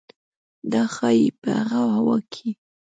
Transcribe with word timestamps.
دا 0.71 0.83
ښايي 0.93 1.27
په 1.41 1.49
هغه 1.59 1.81
هوا 1.97 2.17
کې 2.31 2.49